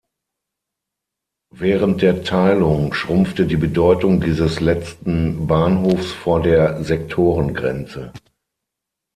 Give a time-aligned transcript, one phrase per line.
[1.53, 8.11] Während der Teilung schrumpfte die Bedeutung dieses letzten Bahnhofs vor der Sektorengrenze.